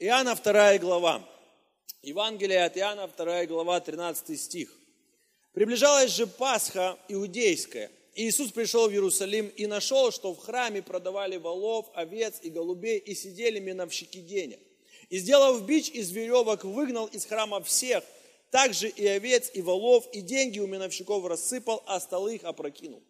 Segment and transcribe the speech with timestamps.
[0.00, 1.22] Иоанна 2 глава.
[2.02, 4.76] Евангелие от Иоанна 2 глава, 13 стих.
[5.52, 7.92] Приближалась же Пасха иудейская.
[8.16, 12.98] И Иисус пришел в Иерусалим и нашел, что в храме продавали волов, овец и голубей,
[12.98, 14.58] и сидели миновщики денег.
[15.10, 18.02] И, сделав бич из веревок, выгнал из храма всех,
[18.50, 23.02] также и овец, и волов, и деньги у миновщиков рассыпал, а столы их опрокинул.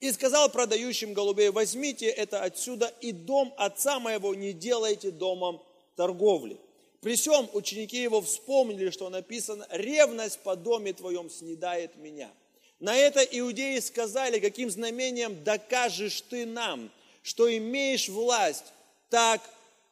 [0.00, 5.62] И сказал продающим голубей, возьмите это отсюда, и дом отца моего не делайте домом
[6.00, 6.56] торговли.
[7.02, 12.30] При всем ученики его вспомнили, что написано, ревность по доме твоем снедает меня.
[12.78, 16.90] На это иудеи сказали, каким знамением докажешь ты нам,
[17.22, 18.64] что имеешь власть
[19.10, 19.42] так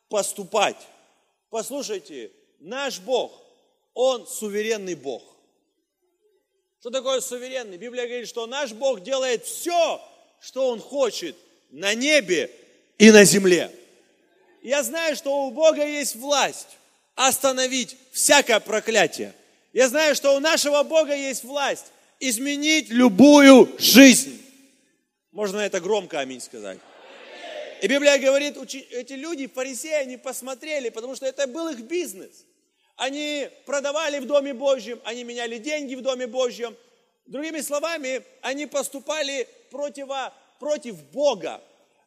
[0.08, 0.78] поступать.
[1.50, 3.30] Послушайте, наш Бог,
[3.92, 5.22] Он суверенный Бог.
[6.80, 7.76] Что такое суверенный?
[7.76, 10.00] Библия говорит, что наш Бог делает все,
[10.40, 11.36] что Он хочет
[11.68, 12.50] на небе
[12.96, 13.70] и на земле.
[14.62, 16.78] Я знаю, что у Бога есть власть
[17.14, 19.34] остановить всякое проклятие.
[19.72, 21.86] Я знаю, что у нашего Бога есть власть
[22.20, 24.42] изменить любую жизнь.
[25.32, 26.78] Можно это громко аминь сказать.
[27.80, 32.44] И Библия говорит, эти люди, фарисеи, они посмотрели, потому что это был их бизнес.
[32.96, 36.76] Они продавали в Доме Божьем, они меняли деньги в Доме Божьем.
[37.26, 40.08] Другими словами, они поступали против,
[40.58, 41.60] против Бога.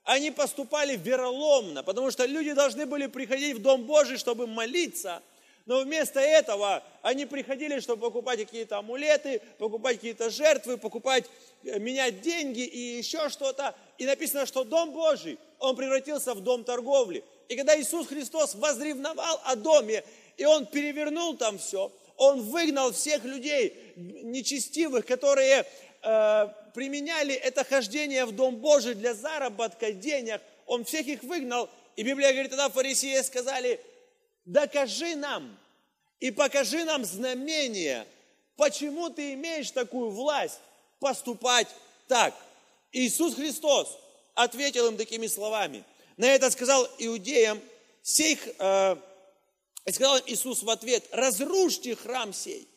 [0.03, 5.21] Они поступали вероломно, потому что люди должны были приходить в Дом Божий, чтобы молиться–
[5.65, 11.25] но вместо этого они приходили, чтобы покупать какие-то амулеты, покупать какие-то жертвы, покупать,
[11.63, 13.75] э, менять деньги и еще что-то.
[13.97, 17.23] И написано, что Дом Божий, он превратился в дом торговли.
[17.47, 20.03] И когда Иисус Христос возревновал о доме,
[20.37, 25.65] и Он перевернул там все, Он выгнал всех людей нечестивых, которые
[26.01, 31.69] э, применяли это хождение в Дом Божий для заработка денег, Он всех их выгнал.
[31.95, 33.79] И Библия говорит, тогда фарисеи сказали,
[34.45, 35.57] докажи нам
[36.19, 38.07] и покажи нам знамение,
[38.55, 40.59] почему ты имеешь такую власть
[40.99, 41.67] поступать
[42.07, 42.33] так.
[42.91, 43.97] Иисус Христос
[44.35, 45.83] ответил им такими словами.
[46.17, 47.59] На это сказал иудеям,
[48.01, 48.95] сей, э,
[49.89, 52.67] сказал Иисус в ответ, разрушьте храм сей,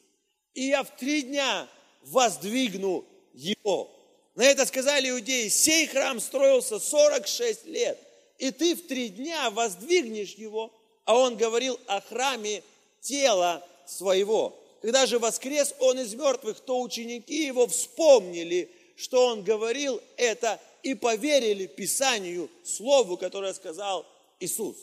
[0.55, 1.69] и я в три дня
[2.03, 3.94] воздвигну его.
[4.35, 7.99] На это сказали иудеи, сей храм строился 46 лет,
[8.39, 10.73] и ты в три дня воздвигнешь его–
[11.05, 12.63] а он говорил о храме
[13.01, 14.59] тела своего.
[14.81, 20.95] Когда же воскрес он из мертвых, то ученики его вспомнили, что он говорил это, и
[20.95, 24.05] поверили Писанию, Слову, которое сказал
[24.39, 24.77] Иисус.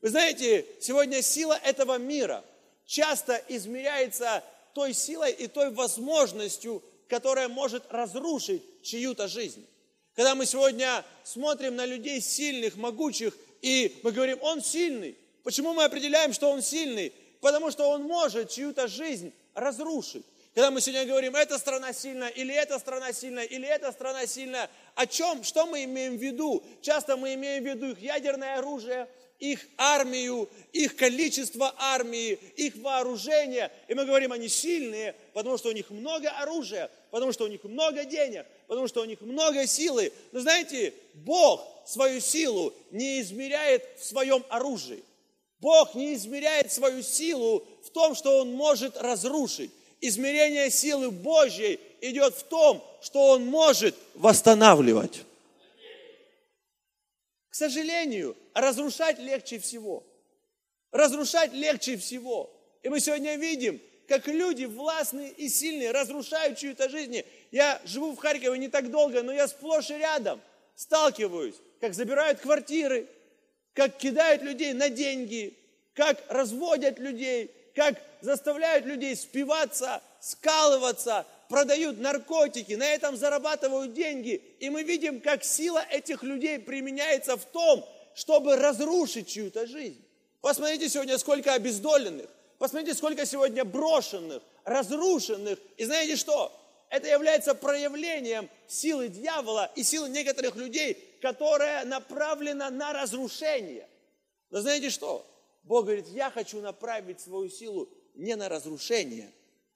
[0.00, 2.44] Вы знаете, сегодня сила этого мира
[2.86, 4.42] часто измеряется
[4.74, 6.82] той силой и той возможностью,
[7.14, 9.64] которая может разрушить чью-то жизнь.
[10.14, 15.84] Когда мы сегодня смотрим на людей сильных, могучих, и мы говорим, он сильный, Почему мы
[15.84, 17.12] определяем, что он сильный?
[17.40, 20.24] Потому что он может чью-то жизнь разрушить.
[20.54, 24.70] Когда мы сегодня говорим, эта страна сильная, или эта страна сильная, или эта страна сильная,
[24.94, 26.64] о чем, что мы имеем в виду?
[26.80, 29.06] Часто мы имеем в виду их ядерное оружие,
[29.52, 33.70] их армию, их количество армии, их вооружение.
[33.88, 37.62] И мы говорим, они сильные, потому что у них много оружия, потому что у них
[37.64, 40.12] много денег, потому что у них много силы.
[40.32, 45.02] Но знаете, Бог свою силу не измеряет в своем оружии.
[45.60, 49.70] Бог не измеряет свою силу в том, что Он может разрушить.
[50.00, 55.22] Измерение силы Божьей идет в том, что Он может восстанавливать.
[57.54, 60.02] К сожалению, разрушать легче всего.
[60.90, 62.52] Разрушать легче всего.
[62.82, 67.22] И мы сегодня видим, как люди властные и сильные разрушают чью-то жизнь.
[67.52, 70.40] Я живу в Харькове не так долго, но я сплошь и рядом
[70.74, 73.06] сталкиваюсь, как забирают квартиры,
[73.72, 75.56] как кидают людей на деньги,
[75.92, 84.42] как разводят людей, как заставляют людей спиваться, скалываться, продают наркотики, на этом зарабатывают деньги.
[84.58, 90.04] И мы видим, как сила этих людей применяется в том, чтобы разрушить чью-то жизнь.
[90.40, 95.60] Посмотрите сегодня, сколько обездоленных, посмотрите, сколько сегодня брошенных, разрушенных.
[95.76, 96.50] И знаете что?
[96.90, 103.88] Это является проявлением силы дьявола и силы некоторых людей, которая направлена на разрушение.
[104.50, 105.24] Но знаете что?
[105.62, 109.30] Бог говорит, я хочу направить свою силу не на разрушение,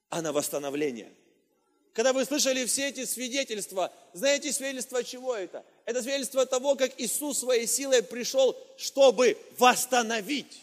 [0.08, 1.12] а на восстановление.
[1.98, 5.64] Когда вы слышали все эти свидетельства, знаете свидетельство чего это?
[5.84, 10.60] Это свидетельство того, как Иисус своей силой пришел, чтобы восстановить.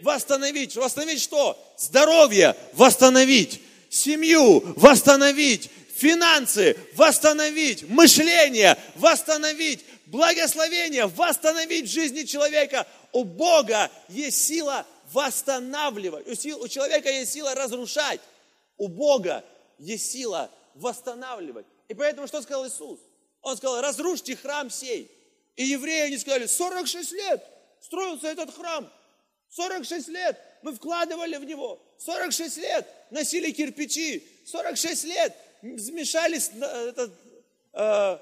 [0.00, 0.76] Восстановить.
[0.76, 1.58] Восстановить что?
[1.76, 3.60] Здоровье восстановить.
[3.90, 12.86] Семью восстановить финансы восстановить, мышление восстановить, благословение восстановить в жизни человека.
[13.10, 16.28] У Бога есть сила восстанавливать.
[16.28, 18.20] У, сил, у человека есть сила разрушать.
[18.76, 19.42] У Бога
[19.80, 21.66] есть сила восстанавливать.
[21.88, 23.00] И поэтому что сказал Иисус?
[23.42, 25.10] Он сказал, разрушьте храм сей.
[25.56, 27.44] И евреи, они сказали, 46 лет
[27.80, 28.90] строился этот храм.
[29.50, 31.80] 46 лет мы вкладывали в него.
[31.98, 34.26] 46 лет носили кирпичи.
[34.44, 36.38] 46 лет смешали
[36.88, 37.12] этот,
[37.72, 38.18] э,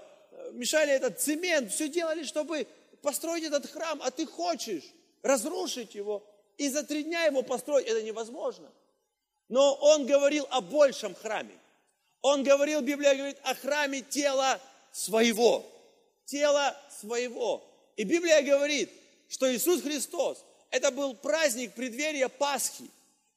[0.53, 1.73] мешали этот цемент.
[1.73, 2.67] Все делали, чтобы
[3.03, 4.01] построить этот храм.
[4.03, 4.85] А ты хочешь
[5.23, 6.23] разрушить его
[6.57, 7.87] и за три дня его построить.
[7.87, 8.71] Это невозможно.
[9.49, 11.59] Но он говорил о большем храме.
[12.25, 14.59] Он говорил, Библия говорит, о храме тела
[14.93, 15.63] своего.
[16.25, 17.63] Тела своего.
[17.99, 18.91] И Библия говорит,
[19.29, 22.85] что Иисус Христос, это был праздник преддверия Пасхи.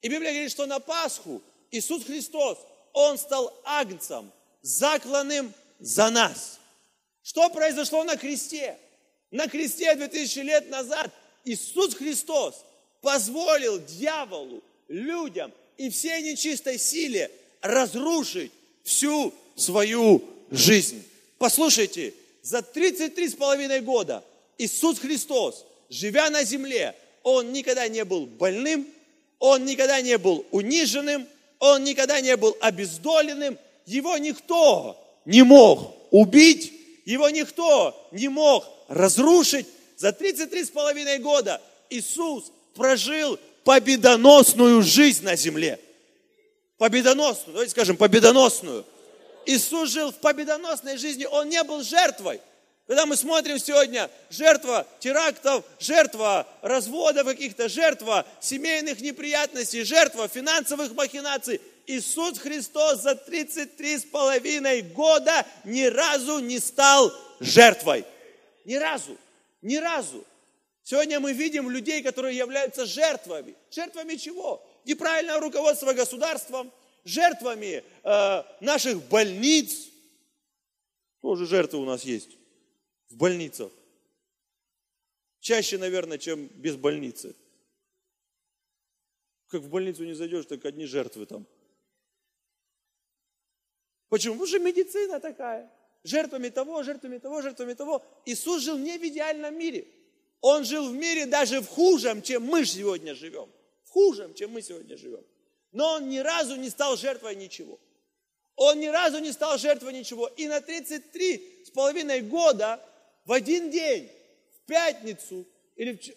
[0.01, 2.59] И Библия говорит, что на Пасху Иисус Христос,
[2.93, 4.31] Он стал агнцем,
[4.61, 6.57] закланным за нас.
[7.23, 8.77] Что произошло на кресте?
[9.31, 11.11] На кресте 2000 лет назад
[11.43, 12.63] Иисус Христос
[13.01, 17.29] позволил дьяволу, людям и всей нечистой силе
[17.61, 18.53] разрушить
[18.87, 21.03] всю свою жизнь.
[21.37, 24.23] Послушайте, за 33 с половиной года
[24.57, 28.87] Иисус Христос, живя на земле, Он никогда не был больным,
[29.39, 31.27] Он никогда не был униженным,
[31.59, 36.71] Он никогда не был обездоленным, Его никто не мог убить,
[37.03, 39.67] Его никто не мог разрушить.
[39.97, 45.77] За 33 с половиной года Иисус прожил победоносную жизнь на земле.
[46.77, 48.85] Победоносную, давайте скажем, победоносную.
[49.45, 52.41] Иисус жил в победоносной жизни, Он не был жертвой.
[52.85, 61.59] Когда мы смотрим сегодня, жертва терактов, жертва разводов каких-то, жертва семейных неприятностей, жертва финансовых махинаций,
[61.85, 68.05] Иисус Христос за 33 с половиной года ни разу не стал жертвой.
[68.65, 69.17] Ни разу.
[69.61, 70.23] Ни разу.
[70.89, 73.57] Сегодня мы видим людей, которые являются жертвами.
[73.69, 74.65] Жертвами чего?
[74.85, 76.71] Неправильное руководство государством,
[77.03, 79.89] жертвами э, наших больниц.
[81.19, 82.37] Тоже жертвы у нас есть
[83.09, 83.69] в больницах.
[85.41, 87.35] Чаще, наверное, чем без больницы.
[89.47, 91.45] Как в больницу не зайдешь, так одни жертвы там.
[94.07, 94.35] Почему?
[94.35, 95.69] Потому что медицина такая.
[96.05, 98.05] Жертвами того, жертвами того, жертвами того.
[98.25, 99.85] Иисус жил не в идеальном мире.
[100.41, 103.49] Он жил в мире даже в хужем, чем мы сегодня живем.
[103.83, 105.23] В хужем, чем мы сегодня живем.
[105.71, 107.79] Но он ни разу не стал жертвой ничего.
[108.55, 110.27] Он ни разу не стал жертвой ничего.
[110.27, 112.81] И на 33 с половиной года,
[113.25, 114.09] в один день,
[114.51, 115.45] в пятницу,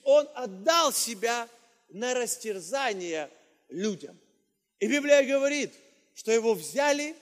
[0.04, 1.48] он отдал себя
[1.90, 3.30] на растерзание
[3.68, 4.18] людям.
[4.78, 5.72] И Библия говорит,
[6.14, 7.14] что его взяли,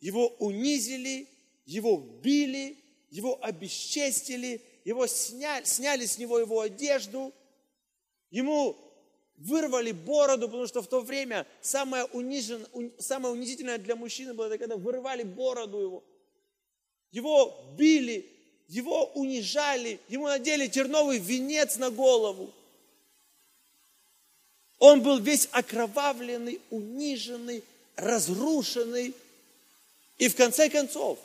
[0.00, 1.28] его унизили,
[1.64, 2.76] его били,
[3.10, 7.34] его обесчестили, его сняли, сняли с него его одежду,
[8.30, 8.76] ему
[9.36, 12.64] вырвали бороду, потому что в то время самое, унижен,
[13.00, 16.04] самое унизительное для мужчины было, это когда вырывали бороду его.
[17.10, 18.26] Его били,
[18.68, 22.52] его унижали, ему надели терновый венец на голову.
[24.78, 27.64] Он был весь окровавленный, униженный,
[27.96, 29.14] разрушенный.
[30.18, 31.18] И в конце концов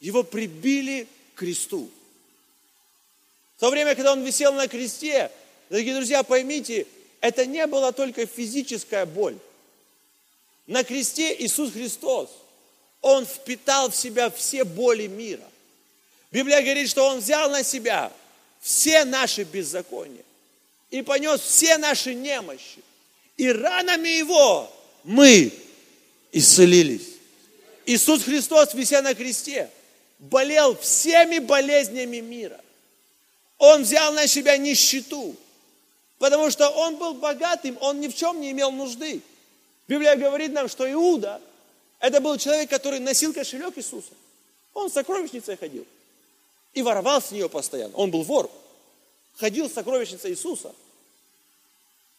[0.00, 1.88] его прибили к кресту.
[3.56, 5.30] В то время, когда он висел на кресте,
[5.70, 6.86] дорогие друзья, поймите,
[7.20, 9.36] это не была только физическая боль.
[10.66, 12.28] На кресте Иисус Христос,
[13.00, 15.44] Он впитал в себя все боли мира.
[16.30, 18.12] Библия говорит, что Он взял на себя
[18.60, 20.24] все наши беззакония
[20.90, 22.82] и понес все наши немощи.
[23.38, 24.70] И ранами Его
[25.04, 25.52] мы
[26.32, 27.08] исцелились.
[27.86, 29.70] Иисус Христос, вися на кресте,
[30.18, 32.60] болел всеми болезнями мира.
[33.58, 35.34] Он взял на себя нищету,
[36.18, 39.22] потому что он был богатым, он ни в чем не имел нужды.
[39.88, 41.40] Библия говорит нам, что Иуда,
[42.00, 44.12] это был человек, который носил кошелек Иисуса.
[44.74, 45.86] Он в сокровищнице ходил
[46.74, 47.96] и воровал с нее постоянно.
[47.96, 48.50] Он был вор.
[49.36, 50.74] Ходил в сокровищнице Иисуса.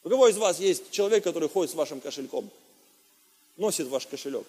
[0.04, 2.50] У кого из вас есть человек, который ходит с вашим кошельком?
[3.58, 4.46] Носит ваш кошелек?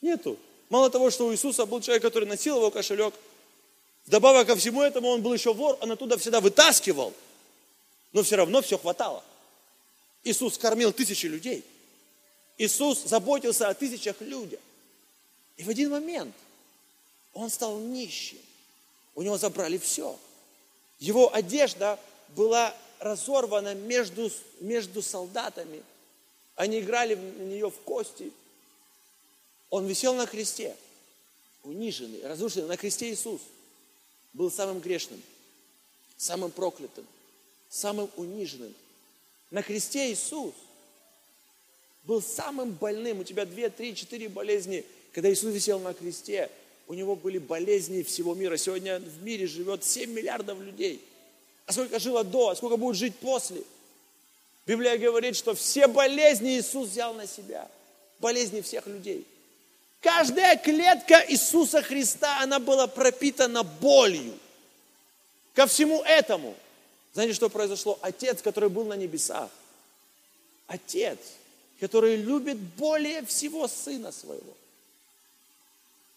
[0.00, 0.36] Нету.
[0.68, 3.14] Мало того, что у Иисуса был человек, который носил его кошелек–
[4.08, 7.12] Добавок ко всему этому он был еще вор, он оттуда всегда вытаскивал,
[8.12, 9.22] но все равно все хватало.
[10.24, 11.62] Иисус кормил тысячи людей.
[12.56, 14.60] Иисус заботился о тысячах людях.
[15.58, 16.34] И в один момент
[17.34, 18.38] он стал нищим.
[19.14, 20.18] У него забрали все.
[20.98, 22.00] Его одежда
[22.34, 25.82] была разорвана между, между солдатами.
[26.56, 28.32] Они играли на нее в кости.
[29.68, 30.74] Он висел на кресте,
[31.62, 33.42] униженный, разрушенный, на кресте Иисус–
[34.38, 35.20] был самым грешным,
[36.16, 37.04] самым проклятым,
[37.68, 38.72] самым униженным.
[39.50, 40.54] На кресте Иисус
[42.04, 43.18] был самым больным.
[43.18, 44.84] У тебя две, три, четыре болезни.
[45.12, 46.50] Когда Иисус висел на кресте,
[46.86, 48.56] у него были болезни всего мира.
[48.56, 51.02] Сегодня в мире живет 7 миллиардов людей.
[51.66, 53.62] А сколько жило до, а сколько будет жить после?
[54.66, 57.68] Библия говорит, что все болезни Иисус взял на себя.
[58.20, 59.26] Болезни всех людей.
[60.00, 64.38] Каждая клетка Иисуса Христа, она была пропитана болью.
[65.54, 66.54] Ко всему этому,
[67.14, 67.98] знаете, что произошло?
[68.00, 69.50] Отец, который был на небесах,
[70.68, 71.18] Отец,
[71.80, 74.54] который любит более всего Сына Своего,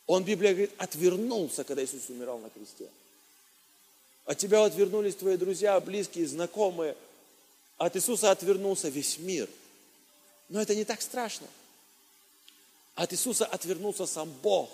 [0.05, 2.87] он, Библия говорит, отвернулся, когда Иисус умирал на кресте.
[4.25, 6.95] От тебя отвернулись твои друзья, близкие, знакомые.
[7.77, 9.49] От Иисуса отвернулся весь мир.
[10.49, 11.47] Но это не так страшно.
[12.95, 14.69] От Иисуса отвернулся сам Бог,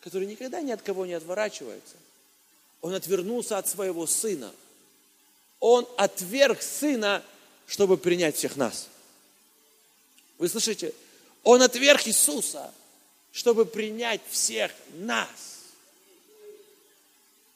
[0.00, 1.96] который никогда ни от кого не отворачивается.
[2.80, 4.52] Он отвернулся от своего Сына.
[5.60, 7.24] Он отверг Сына,
[7.66, 8.88] чтобы принять всех нас.
[10.38, 10.94] Вы слышите?
[11.42, 12.72] Он отверг Иисуса,
[13.32, 15.58] чтобы принять всех нас.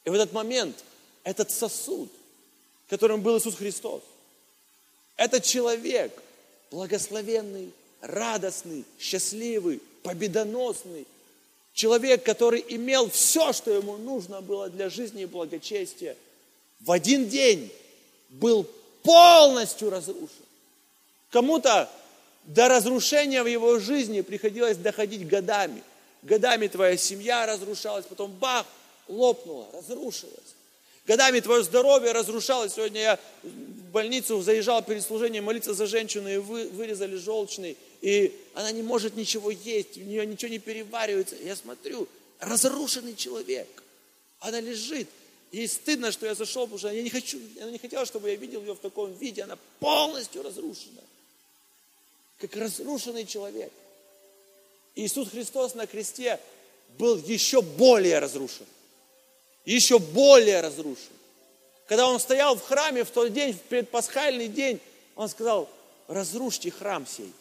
[0.03, 0.83] И в этот момент
[1.23, 2.11] этот сосуд,
[2.89, 4.01] которым был Иисус Христос,
[5.15, 6.11] этот человек,
[6.71, 7.71] благословенный,
[8.03, 11.07] радостный, счастливый, победоносный,
[11.73, 16.15] человек, который имел все, что ему нужно было для жизни и благочестия,
[16.81, 17.71] в один день
[18.29, 18.67] был
[19.01, 20.29] полностью разрушен.
[21.31, 21.89] Кому-то
[22.43, 25.81] до разрушения в его жизни приходилось доходить годами.
[26.21, 28.65] Годами твоя семья разрушалась, потом бах,
[29.07, 30.55] лопнула, разрушилась.
[31.05, 32.73] Годами твое здоровье разрушалось.
[32.73, 38.33] Сегодня я в больницу заезжал перед служением молиться за женщину, и вы, вырезали желчный, и
[38.53, 41.35] она не может ничего есть, у нее ничего не переваривается.
[41.35, 42.07] Я смотрю,
[42.39, 43.67] разрушенный человек.
[44.39, 45.07] Она лежит.
[45.51, 48.35] Ей стыдно, что я зашел, потому что я не хочу, она не хотела, чтобы я
[48.35, 49.43] видел ее в таком виде.
[49.43, 51.01] Она полностью разрушена
[52.43, 53.71] как разрушенный человек.
[54.95, 56.39] Иисус Христос на кресте
[56.97, 58.65] был еще более разрушен.
[59.65, 61.11] Еще более разрушен.
[61.87, 64.79] Когда он стоял в храме в тот день, в предпасхальный день,
[65.15, 65.69] он сказал,
[66.07, 67.31] разрушьте храм сей.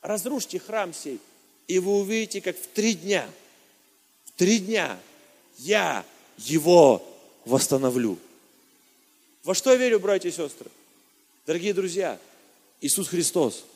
[0.00, 1.20] Разрушьте храм сей.
[1.66, 3.28] И вы увидите, как в три дня,
[4.24, 4.98] в три дня
[5.58, 6.04] я
[6.38, 7.02] его
[7.44, 8.18] восстановлю.
[9.44, 10.70] Во что я верю, братья и сестры?
[11.46, 12.18] Дорогие друзья,
[12.80, 13.64] Иисус Христос–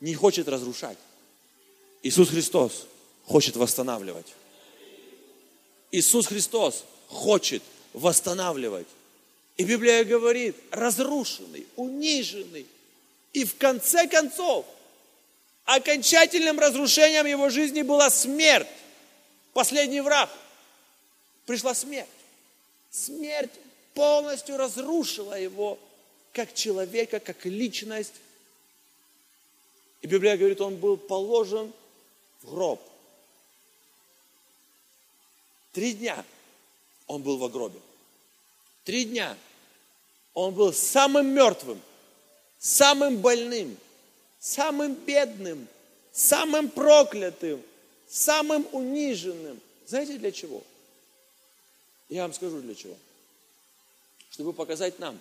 [0.00, 0.98] не хочет разрушать.
[2.02, 2.86] Иисус Христос
[3.26, 4.26] хочет восстанавливать.
[5.92, 7.62] Иисус Христос хочет
[7.92, 8.86] восстанавливать.
[9.56, 12.66] И Библия говорит, разрушенный, униженный.
[13.32, 14.64] И в конце концов,
[15.64, 18.68] окончательным разрушением его жизни была смерть.
[19.52, 20.30] Последний враг.
[21.44, 22.08] Пришла смерть.
[22.90, 23.52] Смерть
[23.92, 25.78] полностью разрушила его
[26.32, 28.14] как человека, как личность,
[30.02, 31.72] и Библия говорит, он был положен
[32.42, 32.80] в гроб.
[35.72, 36.24] Три дня
[37.10, 37.80] он был в гробе.
[38.84, 39.36] Три дня
[40.32, 41.80] он был самым мертвым,
[42.58, 43.76] самым больным,
[44.38, 45.66] самым бедным,
[46.12, 47.60] самым проклятым,
[48.08, 49.60] самым униженным.
[49.86, 50.62] Знаете для чего?
[52.08, 52.96] Я вам скажу для чего.
[54.30, 55.20] Чтобы показать нам,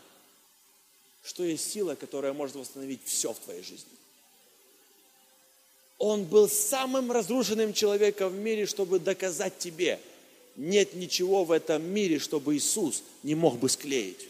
[1.24, 3.98] что есть сила, которая может восстановить все в твоей жизни.
[5.98, 10.00] Он был самым разрушенным человеком в мире, чтобы доказать тебе,
[10.60, 14.28] нет ничего в этом мире, чтобы Иисус не мог бы склеить.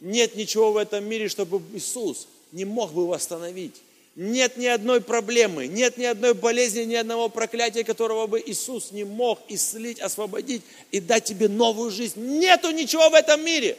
[0.00, 3.74] Нет ничего в этом мире, чтобы Иисус не мог бы восстановить.
[4.14, 9.02] Нет ни одной проблемы, нет ни одной болезни, ни одного проклятия, которого бы Иисус не
[9.02, 10.62] мог исцелить, освободить
[10.92, 12.20] и дать тебе новую жизнь.
[12.38, 13.76] Нету ничего в этом мире.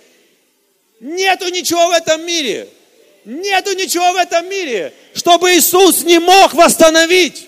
[0.99, 2.67] Нету ничего в этом мире.
[3.23, 7.47] Нету ничего в этом мире, чтобы Иисус не мог восстановить.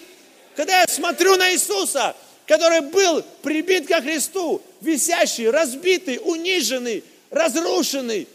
[0.56, 2.16] Когда я смотрю на Иисуса,
[2.48, 8.28] который был прибит ко Христу, висящий, разбитый, униженный, разрушенный,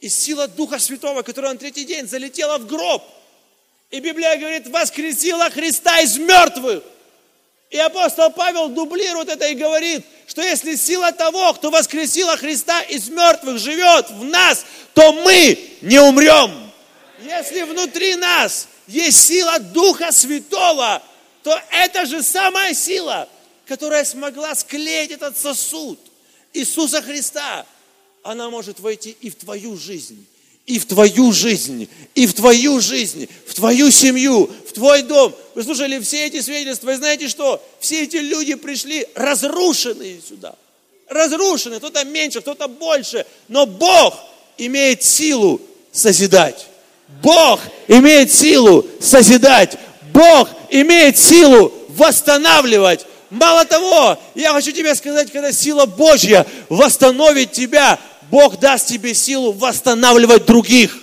[0.00, 3.02] и сила Духа Святого, которая на третий день залетела в гроб.
[3.90, 6.82] И Библия говорит, воскресила Христа из мертвых.
[7.70, 13.08] И апостол Павел дублирует это и говорит, что если сила того, кто воскресила Христа из
[13.08, 16.50] мертвых, живет в нас, то мы не умрем.
[17.22, 21.02] Если внутри нас есть сила Духа Святого,
[21.42, 23.28] то это же самая сила,
[23.70, 25.96] которая смогла склеить этот сосуд
[26.52, 27.64] Иисуса Христа.
[28.24, 30.26] Она может войти и в твою жизнь,
[30.66, 35.32] и в твою жизнь, и в твою жизнь, в твою семью, в твой дом.
[35.54, 37.62] Вы слушали все эти свидетельства, и знаете что?
[37.78, 40.56] Все эти люди пришли разрушенные сюда.
[41.06, 43.24] Разрушенные, кто-то меньше, кто-то больше.
[43.46, 44.16] Но Бог
[44.58, 45.60] имеет силу
[45.92, 46.66] созидать.
[47.22, 49.78] Бог имеет силу созидать.
[50.12, 53.06] Бог имеет силу восстанавливать.
[53.30, 57.98] Мало того, я хочу тебе сказать, когда сила Божья восстановит тебя,
[58.30, 60.96] Бог даст тебе силу восстанавливать других.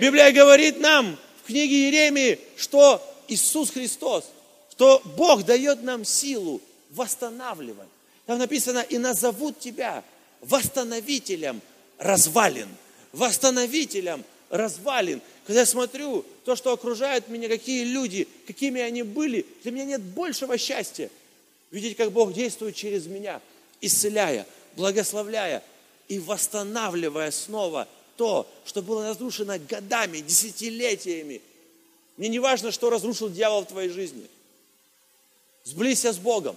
[0.00, 4.24] Библия говорит нам в книге Еремии, что Иисус Христос,
[4.72, 7.88] что Бог дает нам силу восстанавливать.
[8.26, 10.02] Там написано, и назовут тебя
[10.40, 11.60] восстановителем
[11.98, 12.68] развалин.
[13.12, 15.20] Восстановителем развалин.
[15.46, 20.02] Когда я смотрю то, что окружает меня, какие люди, какими они были, для меня нет
[20.02, 21.10] большего счастья.
[21.70, 23.40] Видеть, как Бог действует через меня,
[23.80, 24.46] исцеляя,
[24.76, 25.62] благословляя
[26.08, 31.42] и восстанавливая снова то, что было разрушено годами, десятилетиями.
[32.16, 34.26] Мне не важно, что разрушил дьявол в твоей жизни.
[35.64, 36.56] Сблизься с Богом.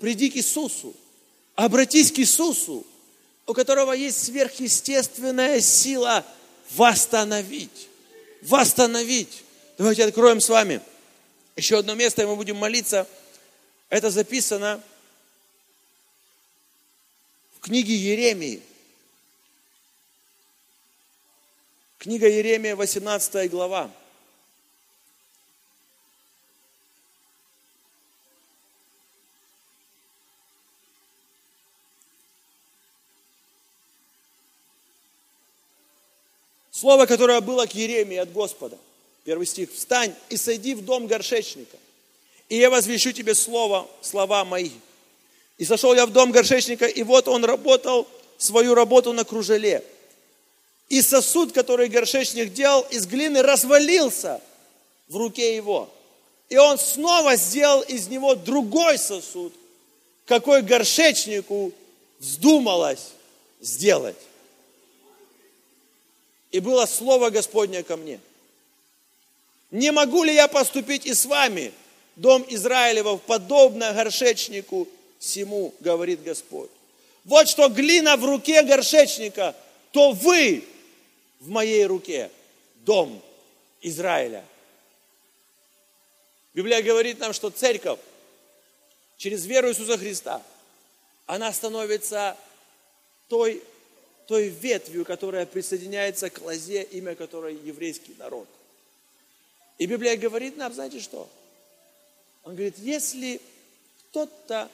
[0.00, 0.94] Приди к Иисусу.
[1.54, 2.84] Обратись к Иисусу,
[3.46, 6.24] у которого есть сверхъестественная сила
[6.74, 7.88] восстановить.
[8.42, 9.42] Восстановить.
[9.78, 10.80] Давайте откроем с вами
[11.58, 13.06] еще одно место, и мы будем молиться.
[13.88, 14.82] Это записано
[17.56, 18.62] в книге Еремии.
[21.98, 23.90] Книга Еремия, 18 глава.
[36.70, 38.78] Слово, которое было к Еремии от Господа.
[39.24, 39.72] Первый стих.
[39.72, 41.76] «Встань и сойди в дом горшечника,
[42.48, 44.70] и я возвещу тебе слово, слова мои».
[45.58, 48.06] И сошел я в дом горшечника, и вот он работал
[48.38, 49.84] свою работу на кружеле.
[50.88, 54.40] И сосуд, который горшечник делал из глины, развалился
[55.08, 55.90] в руке его.
[56.48, 59.52] И он снова сделал из него другой сосуд,
[60.24, 61.72] какой горшечнику
[62.18, 63.12] вздумалось
[63.60, 64.16] сделать.
[66.50, 68.20] И было слово Господне ко мне.
[69.70, 71.72] Не могу ли я поступить и с вами,
[72.18, 74.86] дом Израилевов, подобно горшечнику
[75.18, 76.70] всему, говорит Господь.
[77.24, 79.54] Вот что глина в руке горшечника,
[79.92, 80.64] то вы
[81.40, 82.30] в моей руке,
[82.84, 83.22] дом
[83.80, 84.44] Израиля.
[86.54, 88.00] Библия говорит нам, что церковь
[89.16, 90.42] через веру Иисуса Христа,
[91.26, 92.36] она становится
[93.28, 93.62] той
[94.28, 98.46] той ветвью, которая присоединяется к лозе, имя которой еврейский народ.
[99.78, 101.30] И Библия говорит нам, знаете что?
[102.48, 103.42] Он говорит, если
[104.08, 104.70] кто-то,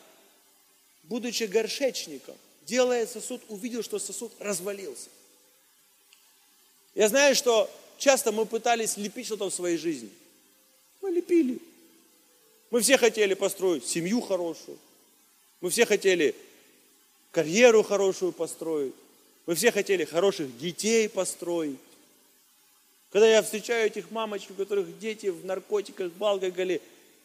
[1.03, 5.09] будучи горшечником, делая сосуд, увидел, что сосуд развалился.
[6.95, 10.09] Я знаю, что часто мы пытались лепить что-то в своей жизни.
[11.03, 11.59] Мы лепили.
[12.71, 14.79] Мы все хотели построить семью хорошую.
[15.61, 16.37] Мы все хотели
[17.33, 18.95] карьеру хорошую построить.
[19.47, 21.81] Мы все хотели хороших детей построить.
[23.11, 26.81] Когда я встречаю этих мамочек, у которых дети в наркотиках, в алкоголе,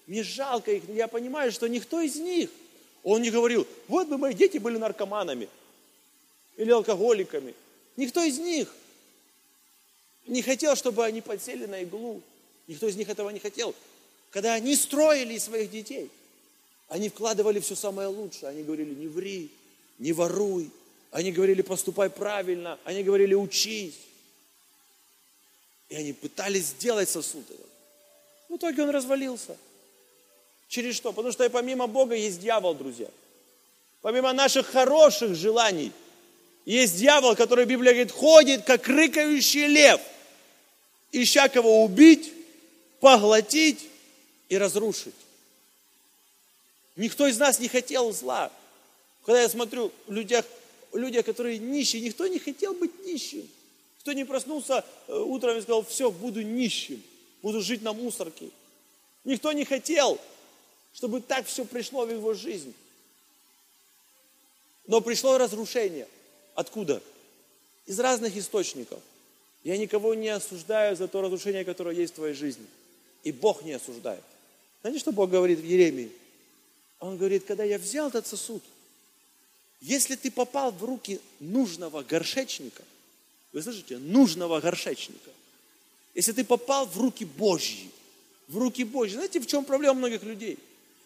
[0.10, 2.50] мне жалко их, я понимаю, что никто из них,
[3.04, 5.48] он не говорил, вот бы мои дети были наркоманами
[6.58, 7.54] или алкоголиками.
[7.96, 8.74] Никто из них
[10.26, 12.24] не хотел, чтобы они подсели на иглу.
[12.66, 13.76] Никто из них этого не хотел.
[14.32, 16.10] Когда они строили своих детей,
[16.88, 18.50] они вкладывали все самое лучшее.
[18.50, 19.52] Они говорили, не ври,
[20.00, 20.72] не воруй,
[21.12, 22.80] они говорили, поступай правильно.
[22.84, 24.00] Они говорили, учись.
[25.90, 27.70] И они пытались сделать сосуд этот.
[28.50, 29.56] В итоге он развалился.
[30.70, 31.12] Через что?
[31.12, 33.08] Потому что и помимо Бога есть дьявол, друзья.
[34.02, 35.92] Помимо наших хороших желаний,
[36.64, 40.00] есть дьявол, который, Библия говорит, ходит, как рыкающий лев,
[41.12, 42.32] ища кого убить,
[43.00, 43.80] поглотить
[44.48, 45.16] и разрушить.
[46.96, 48.52] Никто из нас не хотел зла.
[49.26, 50.46] Когда я смотрю людях
[50.94, 53.48] люди, которые нищие, никто не хотел быть нищим.
[54.02, 57.02] Кто не проснулся э, утром и сказал, все, буду нищим,
[57.42, 58.50] буду жить на мусорке.
[59.24, 60.20] Никто не хотел,
[60.94, 62.74] чтобы так все пришло в его жизнь.
[64.88, 66.08] Но пришло разрушение.
[66.56, 67.02] Откуда?
[67.86, 69.00] Из разных источников.
[69.64, 72.66] Я никого не осуждаю за то разрушение, которое есть в твоей жизни.
[73.24, 74.24] И Бог не осуждает.
[74.82, 76.12] Знаете, что Бог говорит в Еремии?
[77.00, 78.64] Он говорит, когда я взял этот сосуд–
[79.82, 82.84] если ты попал в руки нужного горшечника,
[83.54, 85.32] вы слышите, нужного горшечника,
[86.14, 87.90] если ты попал в руки Божьи,
[88.48, 90.58] в руки Божьи, знаете, в чем проблема многих людей?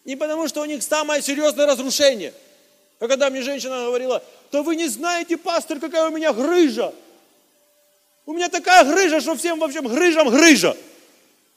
[0.04, 2.34] Не потому, что у них самое серьезное разрушение.
[3.00, 6.94] А когда мне женщина говорила, то вы не знаете, пастор, какая у меня грыжа.
[8.26, 10.76] У меня такая грыжа, что всем вообще грыжам грыжа.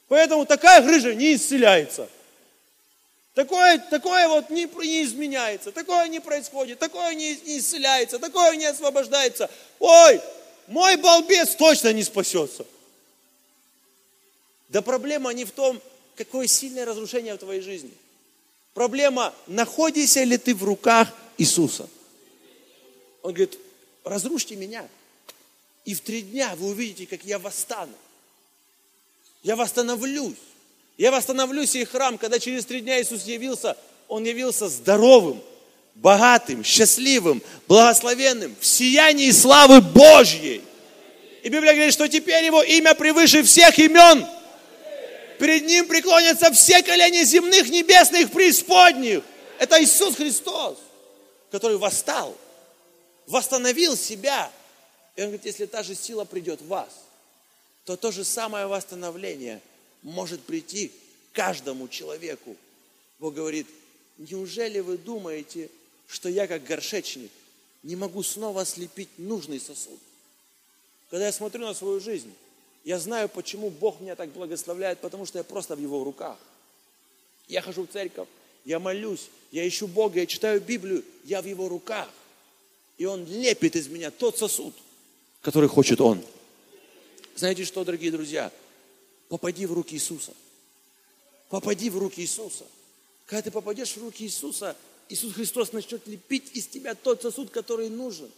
[0.08, 2.10] Поэтому такая грыжа не исцеляется.
[3.34, 8.66] Такое, такое вот не, не изменяется, такое не происходит, такое не, не исцеляется, такое не
[8.66, 9.48] освобождается.
[9.80, 10.20] Ой,
[10.66, 12.66] мой балбес точно не спасется.
[14.70, 15.80] Да проблема не в том,
[16.16, 17.94] какое сильное разрушение в твоей жизни.
[18.78, 21.08] Проблема, находишься ли ты в руках
[21.40, 21.90] Иисуса.
[23.24, 23.58] Он говорит,
[24.04, 24.88] разрушьте меня,
[25.84, 27.96] и в три дня вы увидите, как я восстану.
[29.42, 30.38] Я восстановлюсь.
[30.96, 33.76] Я восстановлю сей храм, когда через три дня Иисус явился,
[34.08, 35.42] Он явился здоровым,
[35.96, 40.62] богатым, счастливым, благословенным, в сиянии славы Божьей.
[41.42, 44.24] И Библия говорит, что теперь Его имя превыше всех имен.
[45.39, 49.23] Перед Ним преклонятся все колени земных, небесных, преисподних.
[49.60, 50.78] Это Иисус Христос,
[51.52, 52.36] который восстал,
[53.28, 54.52] восстановил себя.
[55.15, 56.89] И Он говорит, если та же сила придет в вас,
[57.86, 59.62] то то же самое восстановление–
[60.04, 60.91] может прийти
[61.34, 62.56] каждому человеку.
[63.19, 63.67] Бог говорит,
[64.17, 65.69] неужели вы думаете,
[66.08, 67.32] что я как горшечник
[67.84, 70.00] не могу снова слепить нужный сосуд?
[71.10, 72.34] Когда я смотрю на свою жизнь,
[72.88, 76.38] я знаю, почему Бог меня так благословляет, потому что я просто в Его руках.
[77.50, 78.30] Я хожу в церковь,
[78.63, 82.10] я молюсь, я ищу Бога, я читаю Библию, я в Его руках.
[82.97, 84.73] И Он лепит из меня тот сосуд,
[85.41, 86.23] который хочет Он.
[87.36, 88.54] Знаете что, дорогие друзья?
[89.28, 90.32] попади в руки Иисуса.
[91.50, 92.65] Попади в руки Иисуса.
[93.26, 94.78] Когда ты попадешь в руки Иисуса,
[95.10, 98.32] Иисус Христос начнет лепить из тебя тот сосуд, который нужен.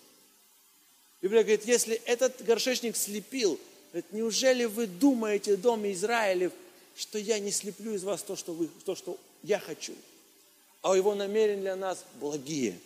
[1.22, 3.60] Библия говорит, если этот горшечник слепил,
[3.92, 6.52] говорит, неужели вы думаете, дом Израилев,
[6.96, 9.94] что я не слеплю из вас то, что, вы, то, что я хочу?
[10.82, 12.78] А его намерения для нас благие.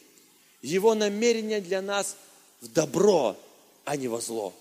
[0.62, 2.16] Его намерения для нас
[2.62, 3.38] в добро,
[3.86, 4.54] а не во зло.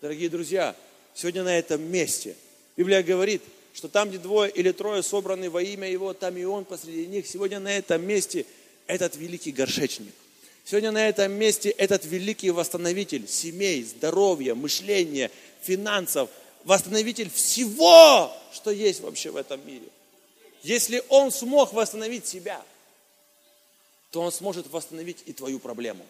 [0.00, 0.74] Дорогие друзья,
[1.14, 2.36] сегодня на этом месте–
[2.76, 6.64] Библия говорит, что там, где двое или трое собраны во имя Его, там и Он
[6.64, 7.26] посреди них.
[7.26, 8.44] Сегодня на этом месте
[8.86, 10.12] этот великий горшечник.
[10.66, 15.30] Сегодня на этом месте этот великий восстановитель семей, здоровья, мышления,
[15.62, 16.28] финансов,
[16.64, 19.86] восстановитель всего, что есть вообще в этом мире.
[20.64, 22.60] Если Он смог восстановить себя,
[24.10, 26.04] то Он сможет восстановить и твою проблему.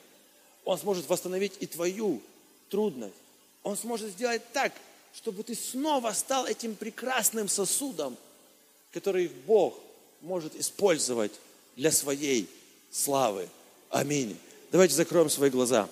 [0.64, 2.22] Он сможет восстановить и твою
[2.70, 3.12] трудность.
[3.62, 4.72] Он сможет сделать так,
[5.14, 8.16] чтобы ты снова стал этим прекрасным сосудом,
[8.90, 9.78] который Бог
[10.22, 11.32] может использовать
[11.76, 12.48] для своей
[12.90, 13.50] славы.
[13.90, 14.38] Аминь.
[14.72, 15.88] Давайте закроем свои глаза.